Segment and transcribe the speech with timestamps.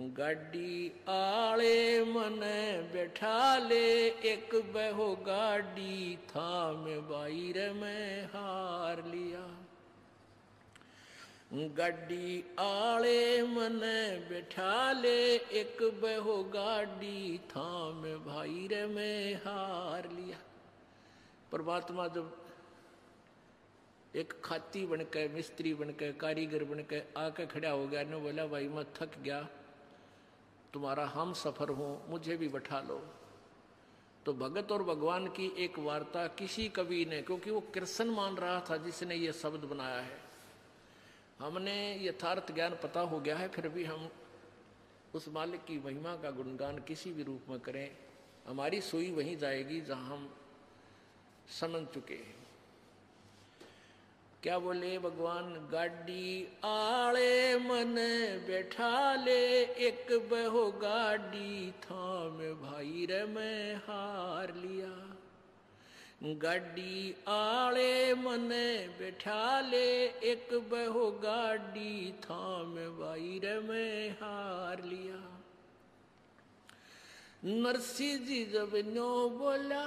[0.00, 2.40] गाड़ी आले मन
[2.92, 9.64] बैठा ले, एक बहो गाड़ी था मैं बाहर में हार लिया।
[11.54, 13.80] गाड़ी आले मन
[14.30, 20.38] बैठा ले, एक बहो गाड़ी था मैं भाई रे में हार लिया।
[21.52, 22.36] परमात्मा जब
[24.16, 28.84] एक खाती बनके मिस्त्री बनके कारीगर बनके आके खड़ा हो गया, ने बोला, भाई, मैं
[28.84, 29.48] थक गया।
[30.72, 33.00] तुम्हारा हम सफ़र हो, मुझे भी बैठा लो।
[34.26, 38.60] तो भगत और भगवान की एक वार्ता किसी कवि ने, क्योंकि वो कृष्ण मान रहा
[38.70, 40.18] था जिसने ये शब्द बनाया है।
[41.40, 44.08] हमने यथार्थ ज्ञान पता हो गया है, फिर भी हम
[45.14, 47.88] उस मालिक की महिमा का गुणगान किसी भी रूप में करें।
[48.46, 50.28] हमारी सुई वहीं जाएगी जहाँ हम
[51.50, 52.36] समझ चुके हैं।
[54.42, 57.27] क्या बोले भगवान, गाड़ी आले
[57.58, 57.94] मन
[58.46, 64.94] बैठा ले, एक बहो गाड़ी था में भाई रे मैं हार लिया।
[66.24, 68.48] गाड़ी आले मन
[68.98, 75.22] बैठा ले, एक बहो गाड़ी था में भाई रे मैं हार लिया।
[77.44, 79.84] नरसी जी जब नो बोला,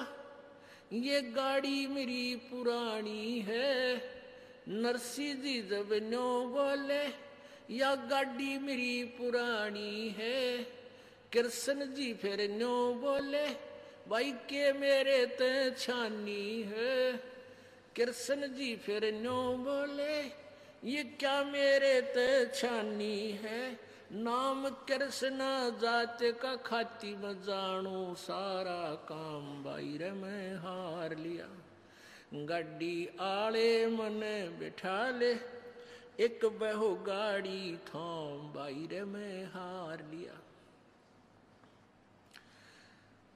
[0.93, 3.95] ये गाड़ी मेरी पुरानी है।
[4.67, 7.30] नरसी जी जब नो बोले
[7.69, 10.63] या गाड़ी मेरी पुरानी है?
[11.33, 13.47] कृष्ण जी फिर नो बोले,
[14.09, 17.13] भाई, के मेरे ते छानी है?
[17.95, 20.21] कृष्ण जी फिर नो बोले,
[20.89, 23.91] ये क्या मेरे ते छानी है?
[24.11, 25.37] नाम कृष्ण
[25.81, 31.47] जात का खाती में जानू सारा काम बाहर में हार लिया।
[32.33, 34.19] गाड़ी आले मन
[34.59, 35.60] बिठा ले
[36.21, 40.33] एक बहो गाड़ी थाम, बाहर में हार लिया।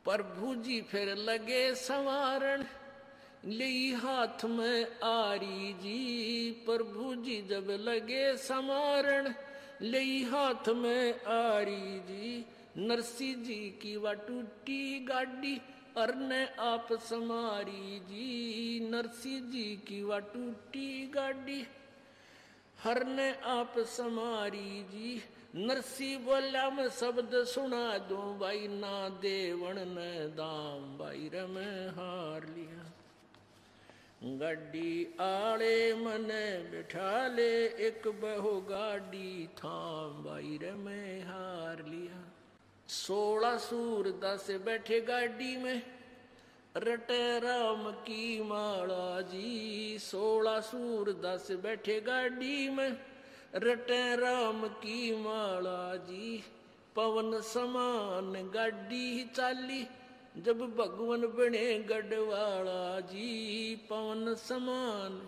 [0.05, 2.64] प्रभु जी फिर लगे संवारण,
[3.45, 9.33] ली हाथ में आरी जी। प्रभु जी जब लगे समारण
[9.82, 12.45] ले हाथ में आरी जी।
[12.77, 15.61] नरसी जी की वा टूटी गाड़ी
[15.98, 21.67] अर ने आप समारी जी। नरसी जी की वा टूटी गाड़ी
[22.85, 25.23] हरने आप समारी जी।
[25.55, 32.83] नरसी बोला मैं शब्द सुना दो भाई, ना देवण ने दाम भाई, रमे हार लिया।
[34.37, 36.27] गाड़ी आले मन
[36.71, 37.51] बिठा ले
[37.87, 42.23] एक बहो गाड़ी थाम भाई, रमे हार लिया।
[42.87, 45.81] सोलह सूर दस बैठे गाड़ी में
[46.77, 52.97] रटे राम की माला जी सोलह सूर दस बैठे गाड़ी में।
[53.55, 56.43] रटे राम की माला जी,
[56.95, 59.87] पवन समान गाड़ी चाली।
[60.37, 65.27] जब भगवान बने गढ़वाला जी, पवन समान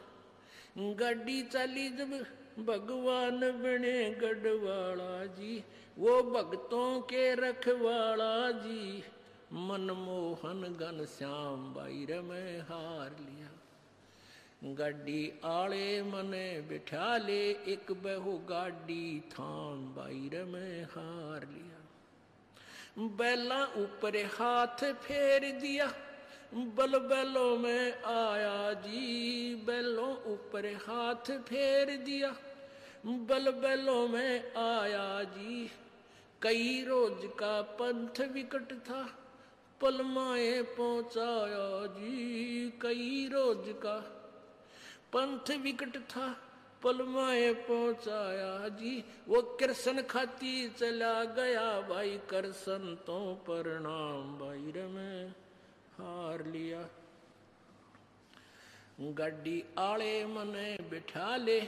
[0.77, 2.25] गाड़ी चाली। जब
[2.59, 5.63] भगवान बने गढ़वाला जी,
[5.97, 9.03] वो भक्तों के रखवाला जी।
[9.51, 19.19] मनमोहन घन श्याम बाईर में हार लिया। गाड़ी आले मने बिठा ले एक बहो गाड़ी
[19.29, 25.87] थाम बाईर में हार लिया। बैला ऊपर हाथ फेर दिया,
[26.53, 32.35] बल बैलों में आया जी। बैलों ऊपर हाथ फेर दिया,
[33.05, 35.69] बल बैलों में आया जी।
[36.41, 39.01] कई रोज का पंथ विकट था
[39.81, 43.97] पलमाए पहुँचाया जी, कई रोज का
[45.13, 46.27] पंथ विकट था
[46.83, 55.29] पलमाए पहुँचाया जी। वो कृष्ण खाती चला गया, भाई कृष्ण तो प्रणाम भाई में
[55.99, 56.81] हार लिया।
[59.13, 61.59] गाड़ी आले मने बिठा ले,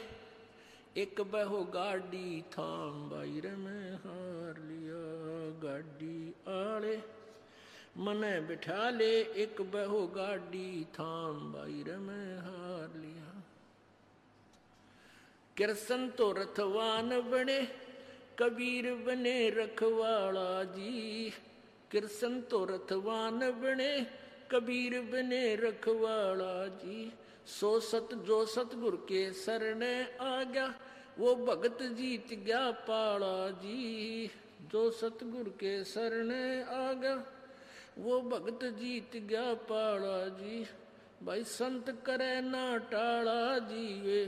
[0.98, 5.04] एक बहो गाड़ी थाम भाई में हार लिया।
[5.64, 6.18] गाड़ी
[6.50, 6.98] आले
[8.00, 13.44] मने बिठा ले एक बहो गाड़ी थाम भाई में हार लिया।
[15.58, 17.62] कृष्ण तो रथवान बने,
[18.40, 21.34] कबीर बने रखवाला जी।
[21.92, 24.08] कृष्ण तो रथवान बने,
[24.52, 27.14] कबीर बने रखवाला जी।
[27.48, 29.84] सो सत जो सतगुर के शरण
[30.22, 30.80] आ गया,
[31.20, 34.32] वो भगत जीत गया पाला जी।
[34.72, 36.32] जो सतगुर के शरण
[36.64, 37.16] आ गया
[37.98, 40.66] वो भगत जीत गया पाड़ा जी।
[41.24, 44.26] भाई संत करे ना टाला जी वे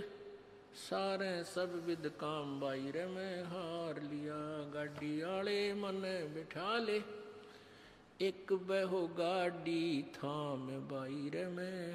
[0.76, 4.40] सारे सब विद काम बाईर में हार लिया।
[4.74, 6.02] गाड़ी आले मन
[6.34, 7.02] बिठा ले
[8.22, 11.94] एक बहो गाड़ी थाम बाईर में